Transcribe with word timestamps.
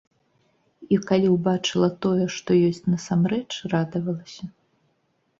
І 0.95 0.97
калі 1.09 1.27
ўбачыла 1.33 1.89
тое, 2.05 2.25
што 2.35 2.49
ёсць 2.69 2.81
насамрэч, 2.93 3.47
радавалася. 3.75 4.49